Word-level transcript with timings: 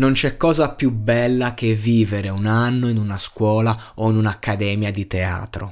Non 0.00 0.12
c'è 0.12 0.38
cosa 0.38 0.70
più 0.70 0.92
bella 0.92 1.52
che 1.52 1.74
vivere 1.74 2.30
un 2.30 2.46
anno 2.46 2.88
in 2.88 2.96
una 2.96 3.18
scuola 3.18 3.78
o 3.96 4.08
in 4.08 4.16
un'accademia 4.16 4.90
di 4.90 5.06
teatro. 5.06 5.70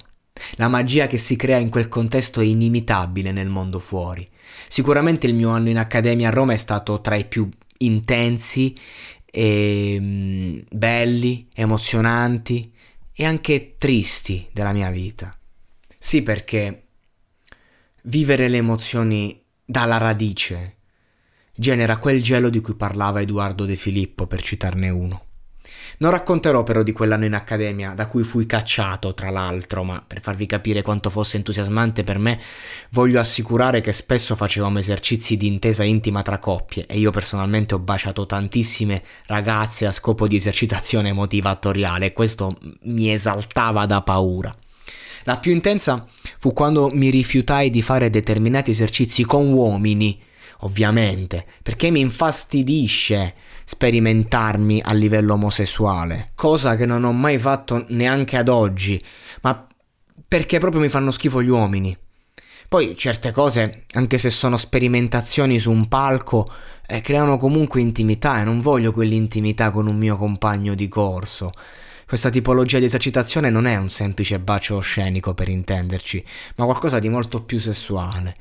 La 0.56 0.68
magia 0.68 1.06
che 1.06 1.16
si 1.16 1.34
crea 1.34 1.56
in 1.56 1.70
quel 1.70 1.88
contesto 1.88 2.42
è 2.42 2.44
inimitabile 2.44 3.32
nel 3.32 3.48
mondo 3.48 3.78
fuori. 3.78 4.28
Sicuramente 4.68 5.26
il 5.26 5.34
mio 5.34 5.48
anno 5.48 5.70
in 5.70 5.78
accademia 5.78 6.28
a 6.28 6.30
Roma 6.30 6.52
è 6.52 6.58
stato 6.58 7.00
tra 7.00 7.14
i 7.14 7.24
più 7.24 7.48
intensi, 7.78 8.76
e, 9.24 9.96
mm, 9.98 10.58
belli, 10.72 11.48
emozionanti 11.54 12.70
e 13.14 13.24
anche 13.24 13.76
tristi 13.78 14.46
della 14.52 14.74
mia 14.74 14.90
vita. 14.90 15.34
Sì, 15.96 16.20
perché 16.20 16.88
vivere 18.02 18.48
le 18.48 18.58
emozioni 18.58 19.42
dalla 19.64 19.96
radice 19.96 20.77
genera 21.58 21.98
quel 21.98 22.22
gelo 22.22 22.50
di 22.50 22.60
cui 22.60 22.76
parlava 22.76 23.20
Edoardo 23.20 23.64
De 23.64 23.74
Filippo, 23.74 24.28
per 24.28 24.40
citarne 24.42 24.88
uno. 24.90 25.24
Non 26.00 26.12
racconterò 26.12 26.62
però 26.62 26.84
di 26.84 26.92
quell'anno 26.92 27.24
in 27.24 27.34
accademia, 27.34 27.92
da 27.94 28.06
cui 28.06 28.22
fui 28.22 28.46
cacciato, 28.46 29.14
tra 29.14 29.30
l'altro, 29.30 29.82
ma 29.82 30.00
per 30.06 30.20
farvi 30.20 30.46
capire 30.46 30.82
quanto 30.82 31.10
fosse 31.10 31.36
entusiasmante 31.38 32.04
per 32.04 32.20
me, 32.20 32.38
voglio 32.90 33.18
assicurare 33.18 33.80
che 33.80 33.90
spesso 33.90 34.36
facevamo 34.36 34.78
esercizi 34.78 35.36
di 35.36 35.48
intesa 35.48 35.82
intima 35.82 36.22
tra 36.22 36.38
coppie 36.38 36.86
e 36.86 36.96
io 36.96 37.10
personalmente 37.10 37.74
ho 37.74 37.80
baciato 37.80 38.26
tantissime 38.26 39.02
ragazze 39.26 39.86
a 39.86 39.92
scopo 39.92 40.28
di 40.28 40.36
esercitazione 40.36 41.12
motivatoriale 41.12 42.06
e 42.06 42.12
questo 42.12 42.56
mi 42.82 43.12
esaltava 43.12 43.84
da 43.84 44.00
paura. 44.02 44.56
La 45.24 45.38
più 45.38 45.50
intensa 45.50 46.06
fu 46.38 46.52
quando 46.52 46.90
mi 46.90 47.10
rifiutai 47.10 47.70
di 47.70 47.82
fare 47.82 48.08
determinati 48.08 48.70
esercizi 48.70 49.24
con 49.24 49.52
uomini, 49.52 50.26
ovviamente, 50.60 51.44
perché 51.62 51.90
mi 51.90 52.00
infastidisce 52.00 53.34
sperimentarmi 53.64 54.80
a 54.84 54.92
livello 54.94 55.34
omosessuale, 55.34 56.32
cosa 56.34 56.76
che 56.76 56.86
non 56.86 57.04
ho 57.04 57.12
mai 57.12 57.38
fatto 57.38 57.84
neanche 57.88 58.36
ad 58.36 58.48
oggi, 58.48 59.02
ma 59.42 59.66
perché 60.26 60.58
proprio 60.58 60.80
mi 60.80 60.88
fanno 60.88 61.10
schifo 61.10 61.42
gli 61.42 61.48
uomini. 61.48 61.96
Poi 62.68 62.94
certe 62.96 63.32
cose, 63.32 63.84
anche 63.92 64.18
se 64.18 64.28
sono 64.28 64.58
sperimentazioni 64.58 65.58
su 65.58 65.70
un 65.70 65.88
palco, 65.88 66.46
eh, 66.86 67.00
creano 67.00 67.38
comunque 67.38 67.80
intimità 67.80 68.40
e 68.40 68.44
non 68.44 68.60
voglio 68.60 68.92
quell'intimità 68.92 69.70
con 69.70 69.86
un 69.86 69.96
mio 69.96 70.18
compagno 70.18 70.74
di 70.74 70.86
corso. 70.86 71.50
Questa 72.06 72.28
tipologia 72.30 72.78
di 72.78 72.84
esercitazione 72.84 73.48
non 73.48 73.66
è 73.66 73.76
un 73.76 73.90
semplice 73.90 74.38
bacio 74.38 74.80
scenico 74.80 75.32
per 75.34 75.48
intenderci, 75.48 76.24
ma 76.56 76.64
qualcosa 76.64 76.98
di 76.98 77.08
molto 77.08 77.42
più 77.42 77.58
sessuale. 77.58 78.36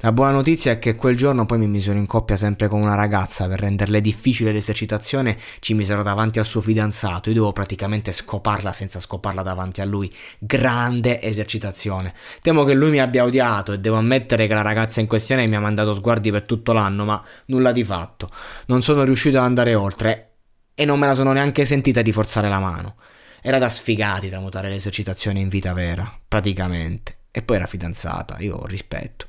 La 0.00 0.12
buona 0.12 0.32
notizia 0.32 0.72
è 0.72 0.78
che 0.78 0.94
quel 0.94 1.16
giorno 1.16 1.46
poi 1.46 1.56
mi 1.56 1.66
misero 1.66 1.98
in 1.98 2.04
coppia 2.04 2.36
sempre 2.36 2.68
con 2.68 2.82
una 2.82 2.94
ragazza, 2.94 3.48
per 3.48 3.60
renderle 3.60 4.02
difficile 4.02 4.52
l'esercitazione 4.52 5.38
ci 5.60 5.72
misero 5.72 6.02
davanti 6.02 6.38
al 6.38 6.44
suo 6.44 6.60
fidanzato, 6.60 7.30
io 7.30 7.36
dovevo 7.36 7.54
praticamente 7.54 8.12
scoparla 8.12 8.74
senza 8.74 9.00
scoparla 9.00 9.40
davanti 9.40 9.80
a 9.80 9.86
lui. 9.86 10.12
Grande 10.38 11.22
esercitazione. 11.22 12.12
Temo 12.42 12.64
che 12.64 12.74
lui 12.74 12.90
mi 12.90 13.00
abbia 13.00 13.24
odiato 13.24 13.72
e 13.72 13.80
devo 13.80 13.96
ammettere 13.96 14.46
che 14.46 14.52
la 14.52 14.60
ragazza 14.60 15.00
in 15.00 15.06
questione 15.06 15.46
mi 15.46 15.56
ha 15.56 15.60
mandato 15.60 15.94
sguardi 15.94 16.30
per 16.30 16.42
tutto 16.42 16.74
l'anno, 16.74 17.06
ma 17.06 17.24
nulla 17.46 17.72
di 17.72 17.82
fatto. 17.82 18.30
Non 18.66 18.82
sono 18.82 19.02
riuscito 19.02 19.38
ad 19.38 19.44
andare 19.44 19.74
oltre 19.74 20.32
e 20.74 20.84
non 20.84 20.98
me 20.98 21.06
la 21.06 21.14
sono 21.14 21.32
neanche 21.32 21.64
sentita 21.64 22.02
di 22.02 22.12
forzare 22.12 22.50
la 22.50 22.58
mano. 22.58 22.96
Era 23.40 23.56
da 23.56 23.70
sfigati 23.70 24.28
tramutare 24.28 24.68
l'esercitazione 24.68 25.40
in 25.40 25.48
vita 25.48 25.72
vera, 25.72 26.20
praticamente. 26.28 27.20
E 27.30 27.40
poi 27.40 27.56
era 27.56 27.66
fidanzata, 27.66 28.36
io 28.40 28.66
rispetto. 28.66 29.26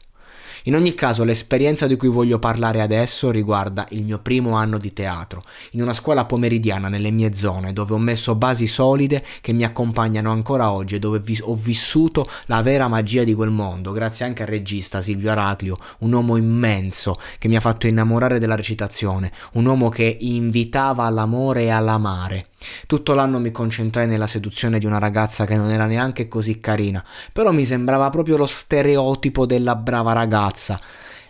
In 0.63 0.75
ogni 0.75 0.93
caso, 0.93 1.23
l'esperienza 1.23 1.87
di 1.87 1.95
cui 1.95 2.07
voglio 2.07 2.39
parlare 2.39 2.81
adesso 2.81 3.31
riguarda 3.31 3.85
il 3.89 4.03
mio 4.03 4.19
primo 4.19 4.55
anno 4.55 4.77
di 4.77 4.93
teatro, 4.93 5.43
in 5.71 5.81
una 5.81 5.93
scuola 5.93 6.25
pomeridiana 6.25 6.89
nelle 6.89 7.11
mie 7.11 7.33
zone, 7.33 7.73
dove 7.73 7.93
ho 7.93 7.97
messo 7.97 8.35
basi 8.35 8.67
solide 8.67 9.23
che 9.41 9.53
mi 9.53 9.63
accompagnano 9.63 10.31
ancora 10.31 10.71
oggi 10.71 10.95
e 10.95 10.99
dove 10.99 11.21
ho 11.41 11.55
vissuto 11.55 12.27
la 12.45 12.61
vera 12.61 12.87
magia 12.87 13.23
di 13.23 13.33
quel 13.33 13.49
mondo, 13.49 13.91
grazie 13.91 14.25
anche 14.25 14.43
al 14.43 14.49
regista 14.49 15.01
Silvio 15.01 15.31
Araclio, 15.31 15.77
un 15.99 16.13
uomo 16.13 16.37
immenso 16.37 17.15
che 17.39 17.47
mi 17.47 17.55
ha 17.55 17.61
fatto 17.61 17.87
innamorare 17.87 18.39
della 18.39 18.55
recitazione, 18.55 19.31
un 19.53 19.65
uomo 19.65 19.89
che 19.89 20.17
invitava 20.19 21.03
all'amore 21.05 21.63
e 21.63 21.69
all'amare. 21.69 22.47
Tutto 22.87 23.13
l'anno 23.13 23.39
mi 23.39 23.51
concentrai 23.51 24.07
nella 24.07 24.27
seduzione 24.27 24.79
di 24.79 24.85
una 24.85 24.99
ragazza 24.99 25.45
che 25.45 25.55
non 25.55 25.69
era 25.71 25.85
neanche 25.85 26.27
così 26.27 26.59
carina, 26.59 27.03
però 27.31 27.51
mi 27.51 27.65
sembrava 27.65 28.09
proprio 28.09 28.37
lo 28.37 28.47
stereotipo 28.47 29.45
della 29.45 29.75
brava 29.75 30.13
ragazza 30.13 30.79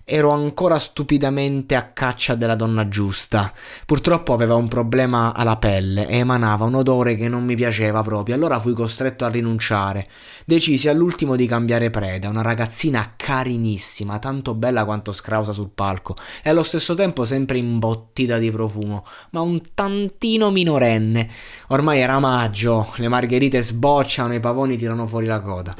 ero 0.09 0.31
ancora 0.31 0.79
stupidamente 0.79 1.75
a 1.75 1.91
caccia 1.91 2.35
della 2.35 2.56
donna 2.56 2.88
giusta. 2.88 3.51
Purtroppo 3.85 4.31
aveva 4.31 4.56
un 4.56 4.69
problema 4.69 5.35
alla 5.35 5.57
pelle 5.57 6.07
e 6.07 6.19
emanava 6.19 6.63
un 6.63 6.75
odore 6.75 7.18
che 7.18 7.28
non 7.28 7.44
mi 7.44 7.56
piaceva 7.56 8.03
proprio, 8.03 8.34
allora 8.34 8.57
fui 8.57 8.72
costretto 8.72 9.25
a 9.25 9.29
rinunciare. 9.29 10.07
Decisi 10.45 10.88
all'ultimo 10.88 11.35
di 11.35 11.45
cambiare 11.45 11.90
preda, 11.90 12.29
una 12.29 12.41
ragazzina 12.41 13.16
carinissima, 13.18 14.18
tanto 14.18 14.53
bella 14.53 14.85
quanto 14.85 15.12
scrausa 15.12 15.51
sul 15.51 15.72
palco 15.75 16.16
e 16.41 16.51
allo 16.51 16.63
stesso 16.63 16.95
tempo 16.95 17.25
sempre 17.25 17.57
imbottita 17.57 18.38
di 18.38 18.50
profumo, 18.50 19.03
ma 19.31 19.41
un 19.41 19.62
tantino 19.74 20.51
minorenne. 20.51 21.29
Ormai 21.68 22.00
era 22.00 22.18
maggio, 22.19 22.94
le 22.95 23.09
margherite 23.09 23.62
sbocciano, 23.62 24.34
i 24.34 24.39
pavoni 24.39 24.78
tirano 24.78 25.06
fuori 25.06 25.25
la 25.25 25.41
coda. 25.41 25.75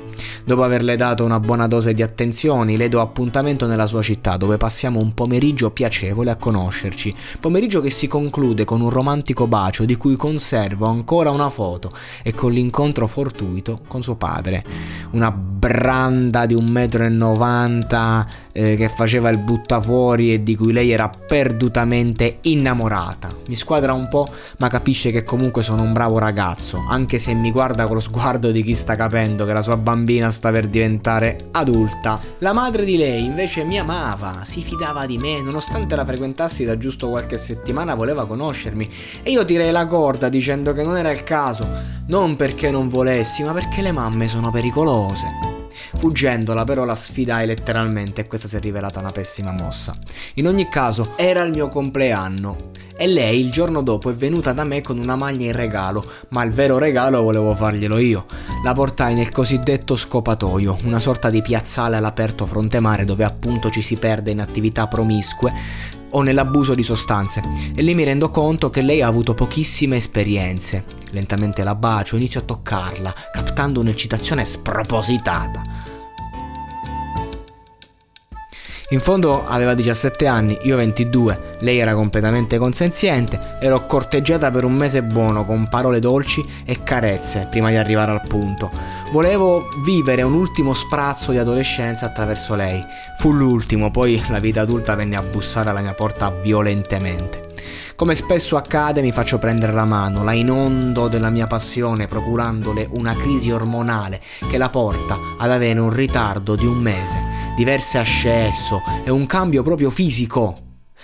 Dopo 0.48 0.64
averle 0.64 0.96
dato 0.96 1.26
una 1.26 1.42
buona 1.42 1.68
dose 1.68 1.94
di 1.94 2.02
attenzioni, 2.02 2.78
le 2.78 2.88
do 2.88 3.02
appuntamento 3.02 3.68
nella 3.68 3.86
sua 3.86 4.02
città 4.02 4.38
dove 4.38 4.56
passiamo 4.56 4.98
un 4.98 5.14
pomeriggio 5.14 5.72
piacevole 5.72 6.32
a 6.32 6.38
conoscerci, 6.38 7.14
pomeriggio 7.42 7.82
che 7.82 7.90
si 7.90 8.08
conclude 8.08 8.64
con 8.64 8.80
un 8.80 8.90
romantico 8.90 9.46
bacio 9.46 9.84
di 9.84 9.98
cui 9.98 10.16
conservo 10.16 10.86
ancora 10.86 11.32
una 11.32 11.50
foto 11.50 11.92
e 12.24 12.34
con 12.34 12.54
l'incontro 12.54 13.08
fortuito 13.08 13.80
con 13.90 14.02
suo 14.02 14.16
padre, 14.16 14.64
una 15.12 15.34
branda 15.58 16.46
di 16.46 16.54
un 16.54 16.66
metro 16.70 17.04
e 17.04 17.10
novanta 17.10 18.28
eh, 18.52 18.76
che 18.76 18.90
faceva 18.90 19.30
il 19.30 19.38
buttafuori 19.40 20.34
e 20.34 20.44
di 20.44 20.56
cui 20.56 20.72
lei 20.72 20.92
era 20.92 21.10
perdutamente 21.10 22.40
innamorata. 22.42 23.30
Mi 23.48 23.56
squadra 23.56 23.94
un 23.94 24.08
po', 24.08 24.28
ma 24.58 24.68
capisce 24.68 25.12
che 25.12 25.24
comunque 25.24 25.64
sono 25.64 25.84
un 25.84 25.94
bravo 25.94 26.20
ragazzo, 26.20 26.84
anche 26.88 27.20
se 27.20 27.34
mi 27.34 27.52
guarda 27.52 27.86
con 27.86 27.96
lo 27.96 28.02
sguardo 28.02 28.52
di 28.52 28.64
chi 28.64 28.76
sta 28.76 28.96
capendo 28.96 29.46
che 29.46 29.54
la 29.54 29.62
sua 29.62 29.78
bambina 29.78 30.30
sta 30.32 30.52
per 30.52 30.68
diventare 30.68 31.38
adulta. 31.52 32.20
La 32.40 32.54
madre 32.54 32.86
di 32.86 32.98
lei 32.98 33.26
invece 33.26 33.64
mi 33.64 33.78
amava, 33.78 34.40
si 34.44 34.62
fidava 34.62 35.06
di 35.06 35.18
me, 35.18 35.42
nonostante 35.42 35.96
la 35.96 36.06
frequentassi 36.06 36.66
da 36.66 36.78
giusto 36.78 37.10
qualche 37.10 37.38
settimana 37.38 37.96
voleva 37.96 38.26
conoscermi 38.26 38.90
e 39.24 39.32
io 39.32 39.46
tirei 39.46 39.72
la 39.72 39.86
corda 39.86 40.30
dicendo 40.30 40.74
che 40.74 40.84
non 40.84 40.98
era 40.98 41.12
il 41.12 41.24
caso, 41.24 41.68
non 42.08 42.36
perché 42.36 42.72
non 42.72 42.88
volessi, 42.88 43.44
ma 43.44 43.54
perché 43.54 43.82
le 43.82 43.92
mamme 43.92 44.28
sono 44.28 44.52
pericolose. 44.52 45.57
Fuggendola 45.96 46.64
però 46.64 46.84
la 46.84 46.96
sfidai 46.96 47.46
letteralmente 47.46 48.22
e 48.22 48.28
questa 48.28 48.48
si 48.48 48.56
è 48.56 48.60
rivelata 48.60 49.00
una 49.00 49.12
pessima 49.12 49.52
mossa. 49.52 49.96
In 50.36 50.48
ogni 50.48 50.68
caso 50.70 51.14
era 51.16 51.42
il 51.44 51.52
mio 51.52 51.70
compleanno 51.70 52.76
e 53.00 53.06
lei 53.06 53.40
il 53.40 53.52
giorno 53.52 53.82
dopo 53.82 54.10
è 54.10 54.14
venuta 54.14 54.54
da 54.54 54.64
me 54.64 54.82
con 54.82 54.98
una 54.98 55.16
maglia 55.16 55.46
in 55.46 55.54
regalo, 55.54 56.04
ma 56.30 56.44
il 56.44 56.52
vero 56.52 56.80
regalo 56.80 57.22
volevo 57.22 57.56
farglielo 57.56 58.00
io. 58.00 58.26
La 58.64 58.74
portai 58.74 59.14
nel 59.14 59.30
cosiddetto 59.30 59.96
scopatoio, 59.96 60.78
una 60.84 61.00
sorta 61.00 61.30
di 61.30 61.42
piazzale 61.44 61.96
all'aperto 61.96 62.48
fronte 62.48 62.80
mare 62.80 63.06
dove 63.06 63.24
appunto 63.24 63.70
ci 63.70 63.82
si 63.82 63.98
perde 63.98 64.32
in 64.32 64.42
attività 64.42 64.88
promiscue 64.88 65.54
o 66.12 66.22
nell'abuso 66.22 66.74
di 66.74 66.84
sostanze 66.84 67.42
e 67.76 67.82
lì 67.82 67.94
mi 67.94 68.04
rendo 68.04 68.30
conto 68.30 68.70
che 68.70 68.82
lei 68.82 69.02
ha 69.02 69.08
avuto 69.08 69.34
pochissime 69.34 69.98
esperienze. 69.98 70.86
Lentamente 71.12 71.64
la 71.64 71.76
bacio, 71.76 72.16
inizio 72.16 72.40
a 72.40 72.44
toccarla, 72.44 73.14
captando 73.32 73.80
un'eccitazione 73.80 74.46
spropositata. 74.46 75.87
In 78.92 79.02
fondo 79.02 79.46
aveva 79.46 79.74
17 79.74 80.28
anni, 80.28 80.60
io 80.62 80.78
22, 80.78 81.56
lei 81.60 81.78
era 81.78 81.94
completamente 81.94 82.58
consenziente 82.58 83.58
e 83.60 83.68
l'ho 83.68 83.86
corteggiata 83.86 84.50
per 84.50 84.64
un 84.64 84.72
mese 84.72 85.04
buono 85.04 85.44
con 85.44 85.68
parole 85.68 86.00
dolci 86.00 86.42
e 86.64 86.84
carezze 86.84 87.48
prima 87.52 87.70
di 87.70 87.76
arrivare 87.76 88.12
al 88.12 88.22
punto. 88.26 88.72
Volevo 89.12 89.66
vivere 89.84 90.22
un 90.22 90.32
ultimo 90.32 90.72
sprazzo 90.72 91.32
di 91.32 91.38
adolescenza 91.38 92.06
attraverso 92.06 92.56
lei. 92.56 92.82
Fu 93.18 93.34
l'ultimo, 93.34 93.92
poi 93.92 94.24
la 94.30 94.40
vita 94.40 94.62
adulta 94.62 94.96
venne 94.96 95.18
a 95.18 95.22
bussare 95.22 95.70
alla 95.70 95.82
mia 95.82 95.94
porta 95.94 96.32
violentemente. 96.32 97.47
Come 97.96 98.16
spesso 98.16 98.56
accade 98.58 99.02
mi 99.02 99.12
faccio 99.12 99.38
prendere 99.40 99.74
la 99.74 99.86
mano, 99.86 100.24
la 100.24 100.34
inondo 100.34 101.08
della 101.08 101.30
mia 101.30 101.48
passione 101.48 102.08
procurandole 102.08 102.88
una 102.92 103.16
crisi 103.16 103.52
ormonale 103.52 104.22
che 104.50 104.58
la 104.58 104.70
porta 104.70 105.18
ad 105.38 105.52
avere 105.52 105.80
un 105.80 105.92
ritardo 105.92 106.56
di 106.56 106.66
un 106.66 106.78
mese 106.78 107.38
diverse 107.58 107.98
ascesso 107.98 108.84
e 109.04 109.10
un 109.10 109.26
cambio 109.26 109.64
proprio 109.64 109.90
fisico. 109.90 110.56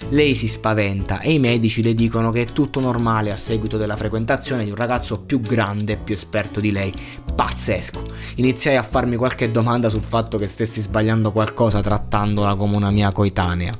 Lei 0.09 0.35
si 0.35 0.47
spaventa 0.47 1.19
e 1.19 1.31
i 1.31 1.39
medici 1.39 1.81
le 1.81 1.95
dicono 1.95 2.29
che 2.31 2.41
è 2.41 2.45
tutto 2.45 2.79
normale 2.79 3.31
a 3.31 3.35
seguito 3.35 3.77
della 3.77 3.95
frequentazione 3.95 4.63
di 4.63 4.69
un 4.69 4.75
ragazzo 4.75 5.21
più 5.21 5.39
grande 5.39 5.93
e 5.93 5.97
più 5.97 6.13
esperto 6.13 6.59
di 6.59 6.71
lei. 6.71 6.93
Pazzesco! 7.33 8.05
Iniziai 8.35 8.75
a 8.75 8.83
farmi 8.83 9.15
qualche 9.15 9.49
domanda 9.49 9.89
sul 9.89 10.01
fatto 10.01 10.37
che 10.37 10.47
stessi 10.47 10.79
sbagliando 10.79 11.31
qualcosa 11.31 11.81
trattandola 11.81 12.55
come 12.55 12.75
una 12.75 12.91
mia 12.91 13.11
coetanea. 13.11 13.73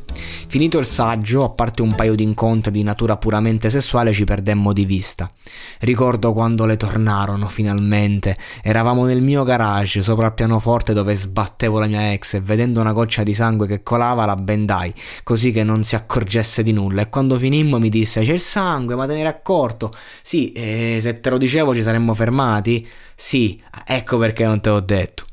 Finito 0.53 0.77
il 0.77 0.85
saggio, 0.85 1.43
a 1.43 1.49
parte 1.49 1.81
un 1.81 1.95
paio 1.95 2.13
di 2.13 2.21
incontri 2.21 2.71
di 2.71 2.83
natura 2.83 3.17
puramente 3.17 3.71
sessuale, 3.71 4.13
ci 4.13 4.23
perdemmo 4.23 4.71
di 4.71 4.85
vista. 4.85 5.27
Ricordo 5.79 6.31
quando 6.31 6.67
le 6.67 6.77
tornarono 6.77 7.47
finalmente. 7.47 8.37
Eravamo 8.61 9.05
nel 9.05 9.23
mio 9.23 9.43
garage, 9.43 10.03
sopra 10.03 10.27
il 10.27 10.33
pianoforte 10.33 10.93
dove 10.93 11.15
sbattevo 11.15 11.79
la 11.79 11.87
mia 11.87 12.11
ex 12.11 12.35
e 12.35 12.41
vedendo 12.41 12.81
una 12.81 12.91
goccia 12.91 13.23
di 13.23 13.33
sangue 13.33 13.65
che 13.65 13.81
colava 13.81 14.25
la 14.25 14.35
bendai, 14.35 14.93
così 15.23 15.49
che 15.49 15.63
non 15.63 15.83
si 15.83 15.95
accorgesse 15.95 16.61
di 16.61 16.71
nulla. 16.71 17.01
E 17.01 17.09
quando 17.09 17.35
finimmo 17.39 17.79
mi 17.79 17.89
disse: 17.89 18.21
C'è 18.21 18.33
il 18.33 18.39
sangue, 18.39 18.93
ma 18.93 19.07
te 19.07 19.13
ne 19.13 19.19
eri 19.21 19.29
accorto? 19.29 19.91
Sì, 20.21 20.51
e 20.51 20.99
se 21.01 21.19
te 21.19 21.31
lo 21.31 21.39
dicevo 21.39 21.73
ci 21.73 21.81
saremmo 21.81 22.13
fermati? 22.13 22.87
Sì, 23.15 23.59
ecco 23.87 24.19
perché 24.19 24.45
non 24.45 24.61
te 24.61 24.69
l'ho 24.69 24.81
detto. 24.81 25.25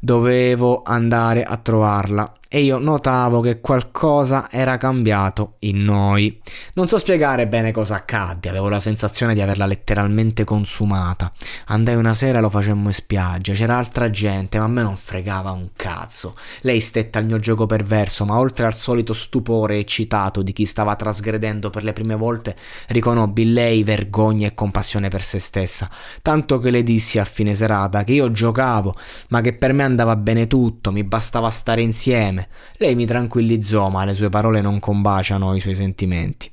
Dovevo 0.00 0.82
andare 0.84 1.44
a 1.44 1.56
trovarla 1.56 2.34
e 2.54 2.60
io 2.60 2.78
notavo 2.78 3.40
che 3.40 3.60
qualcosa 3.60 4.48
era 4.48 4.76
cambiato 4.76 5.56
in 5.60 5.82
noi. 5.82 6.40
Non 6.74 6.86
so 6.86 6.98
spiegare 6.98 7.48
bene 7.48 7.72
cosa 7.72 7.96
accadde, 7.96 8.48
avevo 8.48 8.68
la 8.68 8.78
sensazione 8.78 9.34
di 9.34 9.40
averla 9.40 9.66
letteralmente 9.66 10.44
consumata. 10.44 11.32
Andai 11.66 11.96
una 11.96 12.14
sera 12.14 12.38
e 12.38 12.40
lo 12.40 12.50
facemmo 12.50 12.86
in 12.86 12.94
spiaggia, 12.94 13.54
c'era 13.54 13.76
altra 13.76 14.08
gente, 14.08 14.58
ma 14.58 14.66
a 14.66 14.68
me 14.68 14.82
non 14.82 14.94
fregava 14.94 15.50
un 15.50 15.70
cazzo. 15.74 16.36
Lei 16.60 16.78
stette 16.78 17.18
al 17.18 17.24
mio 17.24 17.40
gioco 17.40 17.66
perverso, 17.66 18.24
ma 18.24 18.38
oltre 18.38 18.66
al 18.66 18.74
solito 18.74 19.14
stupore 19.14 19.78
eccitato 19.78 20.40
di 20.42 20.52
chi 20.52 20.64
stava 20.64 20.94
trasgredendo 20.94 21.70
per 21.70 21.82
le 21.82 21.92
prime 21.92 22.14
volte, 22.14 22.54
riconobbi 22.86 23.42
in 23.42 23.52
lei 23.52 23.82
vergogna 23.82 24.46
e 24.46 24.54
compassione 24.54 25.08
per 25.08 25.24
se 25.24 25.40
stessa, 25.40 25.90
tanto 26.22 26.60
che 26.60 26.70
le 26.70 26.84
dissi 26.84 27.18
a 27.18 27.24
fine 27.24 27.52
serata 27.52 28.04
che 28.04 28.12
io 28.12 28.30
giocavo, 28.30 28.94
ma 29.30 29.40
che 29.40 29.54
per 29.54 29.72
me 29.72 29.82
andava 29.82 30.14
bene 30.14 30.46
tutto, 30.46 30.92
mi 30.92 31.02
bastava 31.02 31.50
stare 31.50 31.82
insieme 31.82 32.42
lei 32.78 32.94
mi 32.94 33.06
tranquillizzò, 33.06 33.88
ma 33.88 34.04
le 34.04 34.14
sue 34.14 34.28
parole 34.28 34.60
non 34.60 34.80
combaciano 34.80 35.54
i 35.54 35.60
suoi 35.60 35.74
sentimenti. 35.74 36.50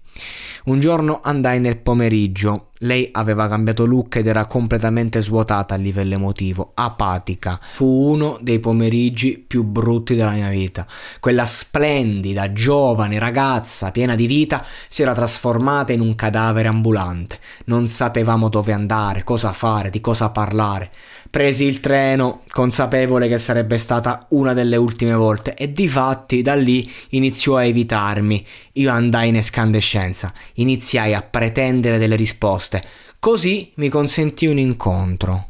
Un 0.63 0.79
giorno 0.79 1.19
andai 1.23 1.59
nel 1.59 1.77
pomeriggio. 1.77 2.67
Lei 2.81 3.09
aveva 3.11 3.47
cambiato 3.47 3.85
look 3.85 4.17
ed 4.17 4.27
era 4.27 4.45
completamente 4.45 5.21
svuotata 5.21 5.73
a 5.73 5.77
livello 5.77 6.15
emotivo, 6.15 6.71
apatica. 6.75 7.59
Fu 7.61 7.85
uno 7.85 8.37
dei 8.41 8.59
pomeriggi 8.59 9.37
più 9.39 9.63
brutti 9.63 10.13
della 10.15 10.31
mia 10.31 10.49
vita. 10.49 10.85
Quella 11.19 11.45
splendida, 11.45 12.51
giovane 12.51 13.17
ragazza, 13.17 13.91
piena 13.91 14.15
di 14.15 14.27
vita, 14.27 14.63
si 14.87 15.01
era 15.01 15.13
trasformata 15.13 15.93
in 15.93 16.01
un 16.01 16.13
cadavere 16.15 16.67
ambulante. 16.67 17.39
Non 17.65 17.87
sapevamo 17.87 18.49
dove 18.49 18.73
andare, 18.73 19.23
cosa 19.23 19.53
fare, 19.53 19.89
di 19.89 20.01
cosa 20.01 20.29
parlare. 20.29 20.91
Presi 21.31 21.63
il 21.63 21.79
treno, 21.79 22.41
consapevole 22.49 23.29
che 23.29 23.37
sarebbe 23.37 23.77
stata 23.77 24.25
una 24.31 24.51
delle 24.51 24.75
ultime 24.75 25.13
volte, 25.13 25.53
e 25.53 25.71
di 25.71 25.87
fatti 25.87 26.41
da 26.41 26.55
lì 26.55 26.91
iniziò 27.11 27.55
a 27.55 27.63
evitarmi. 27.63 28.45
Io 28.73 28.91
andai 28.91 29.29
in 29.29 29.37
escandescenza, 29.37 30.33
iniziai 30.55 31.13
a 31.13 31.21
pretendere 31.21 31.97
delle 31.97 32.17
risposte. 32.17 32.83
Così 33.17 33.71
mi 33.75 33.87
consentì 33.87 34.47
un 34.47 34.57
incontro. 34.57 35.47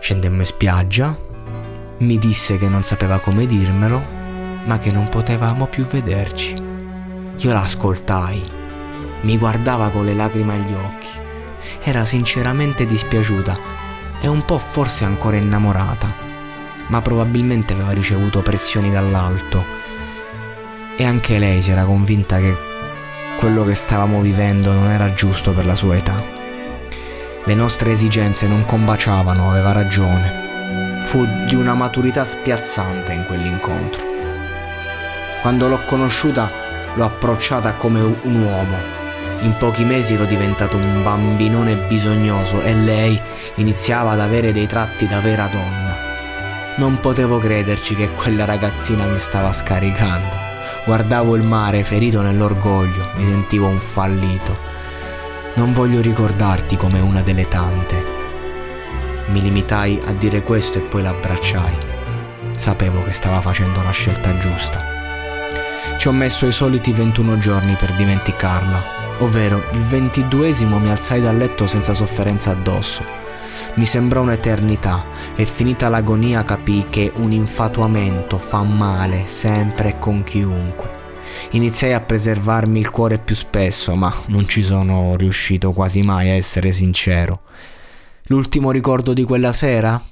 Scendemmo 0.00 0.40
in 0.40 0.46
spiaggia, 0.46 1.16
mi 1.98 2.18
disse 2.18 2.58
che 2.58 2.68
non 2.68 2.82
sapeva 2.82 3.20
come 3.20 3.46
dirmelo, 3.46 4.04
ma 4.64 4.80
che 4.80 4.90
non 4.90 5.08
potevamo 5.08 5.68
più 5.68 5.84
vederci. 5.84 6.54
Io 7.36 7.52
la 7.52 7.62
ascoltai, 7.62 8.42
mi 9.20 9.38
guardava 9.38 9.90
con 9.90 10.04
le 10.04 10.14
lacrime 10.14 10.54
agli 10.54 10.72
occhi. 10.72 11.08
Era 11.84 12.04
sinceramente 12.04 12.84
dispiaciuta 12.86 13.91
e 14.22 14.28
un 14.28 14.44
po' 14.44 14.56
forse 14.56 15.04
ancora 15.04 15.36
innamorata, 15.36 16.14
ma 16.86 17.02
probabilmente 17.02 17.72
aveva 17.72 17.90
ricevuto 17.90 18.40
pressioni 18.40 18.90
dall'alto 18.90 19.80
e 20.96 21.04
anche 21.04 21.40
lei 21.40 21.60
si 21.60 21.72
era 21.72 21.84
convinta 21.84 22.38
che 22.38 22.56
quello 23.36 23.64
che 23.64 23.74
stavamo 23.74 24.20
vivendo 24.20 24.72
non 24.72 24.88
era 24.88 25.12
giusto 25.12 25.50
per 25.50 25.66
la 25.66 25.74
sua 25.74 25.96
età. 25.96 26.22
Le 27.44 27.54
nostre 27.54 27.90
esigenze 27.90 28.46
non 28.46 28.64
combaciavano, 28.64 29.50
aveva 29.50 29.72
ragione. 29.72 31.00
Fu 31.02 31.26
di 31.48 31.56
una 31.56 31.74
maturità 31.74 32.24
spiazzante 32.24 33.12
in 33.12 33.24
quell'incontro. 33.26 34.06
Quando 35.40 35.66
l'ho 35.66 35.80
conosciuta 35.84 36.48
l'ho 36.94 37.04
approcciata 37.04 37.72
come 37.72 38.00
un 38.00 38.42
uomo 38.44 39.01
in 39.42 39.56
pochi 39.56 39.84
mesi 39.84 40.14
ero 40.14 40.24
diventato 40.24 40.76
un 40.76 41.02
bambinone 41.02 41.74
bisognoso 41.74 42.60
e 42.62 42.74
lei 42.74 43.20
iniziava 43.56 44.12
ad 44.12 44.20
avere 44.20 44.52
dei 44.52 44.66
tratti 44.66 45.06
da 45.06 45.20
vera 45.20 45.46
donna. 45.46 45.96
Non 46.76 47.00
potevo 47.00 47.38
crederci 47.38 47.94
che 47.94 48.10
quella 48.10 48.44
ragazzina 48.44 49.04
mi 49.04 49.18
stava 49.18 49.52
scaricando. 49.52 50.36
Guardavo 50.84 51.36
il 51.36 51.42
mare 51.42 51.84
ferito 51.84 52.22
nell'orgoglio, 52.22 53.10
mi 53.16 53.24
sentivo 53.24 53.66
un 53.66 53.78
fallito. 53.78 54.56
Non 55.54 55.72
voglio 55.72 56.00
ricordarti 56.00 56.76
come 56.76 57.00
una 57.00 57.20
delle 57.20 57.46
tante. 57.48 58.02
Mi 59.26 59.42
limitai 59.42 60.00
a 60.06 60.12
dire 60.12 60.42
questo 60.42 60.78
e 60.78 60.82
poi 60.82 61.02
l'abbracciai. 61.02 61.76
Sapevo 62.56 63.02
che 63.04 63.12
stava 63.12 63.40
facendo 63.40 63.82
la 63.82 63.90
scelta 63.90 64.36
giusta. 64.38 64.82
Ci 65.98 66.08
ho 66.08 66.12
messo 66.12 66.46
i 66.46 66.52
soliti 66.52 66.92
21 66.92 67.38
giorni 67.38 67.74
per 67.74 67.92
dimenticarla, 67.92 69.01
ovvero 69.22 69.62
il 69.72 69.82
ventiduesimo 69.82 70.80
mi 70.80 70.90
alzai 70.90 71.20
dal 71.20 71.36
letto 71.36 71.68
senza 71.68 71.94
sofferenza 71.94 72.50
addosso. 72.50 73.04
Mi 73.74 73.86
sembrò 73.86 74.22
un'eternità 74.22 75.04
e 75.36 75.46
finita 75.46 75.88
l'agonia 75.88 76.44
capii 76.44 76.86
che 76.90 77.12
un 77.14 77.30
infatuamento 77.30 78.38
fa 78.38 78.62
male 78.62 79.26
sempre 79.26 79.90
e 79.90 79.98
con 79.98 80.24
chiunque. 80.24 81.00
Iniziai 81.52 81.92
a 81.92 82.00
preservarmi 82.00 82.80
il 82.80 82.90
cuore 82.90 83.18
più 83.18 83.34
spesso, 83.34 83.94
ma 83.94 84.12
non 84.26 84.46
ci 84.48 84.62
sono 84.62 85.16
riuscito 85.16 85.72
quasi 85.72 86.02
mai 86.02 86.28
a 86.28 86.34
essere 86.34 86.72
sincero. 86.72 87.42
L'ultimo 88.24 88.72
ricordo 88.72 89.12
di 89.12 89.22
quella 89.22 89.52
sera? 89.52 90.02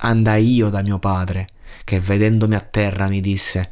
Andai 0.00 0.54
io 0.54 0.68
da 0.68 0.82
mio 0.82 0.98
padre, 0.98 1.46
che 1.84 2.00
vedendomi 2.00 2.54
a 2.54 2.60
terra 2.60 3.08
mi 3.08 3.20
disse 3.20 3.70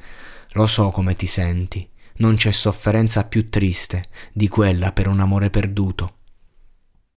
Lo 0.53 0.67
so 0.67 0.91
come 0.91 1.15
ti 1.15 1.27
senti 1.27 1.87
non 2.19 2.37
c'è 2.37 2.51
sofferenza 2.51 3.25
più 3.25 3.49
triste 3.51 4.05
di 4.33 4.49
quella 4.49 4.93
per 4.93 5.09
un 5.09 5.21
amore 5.21 5.51
perduto. 5.51 6.15